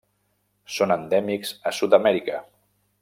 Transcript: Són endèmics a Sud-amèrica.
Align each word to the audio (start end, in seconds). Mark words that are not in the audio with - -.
Són 0.75 0.93
endèmics 0.95 1.53
a 1.73 1.75
Sud-amèrica. 1.81 2.41